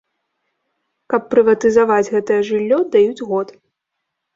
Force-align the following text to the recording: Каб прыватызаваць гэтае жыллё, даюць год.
Каб 1.15 1.21
прыватызаваць 1.35 2.09
гэтае 2.15 2.41
жыллё, 2.51 2.77
даюць 2.97 3.25
год. 3.33 3.59